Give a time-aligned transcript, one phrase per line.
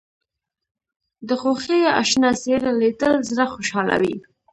[1.27, 4.15] د خوښۍ اشنا څېره لیدل زړه خوشحالوي